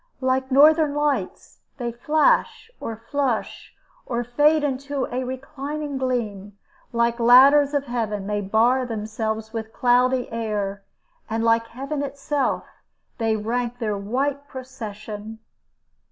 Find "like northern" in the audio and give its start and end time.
0.21-0.95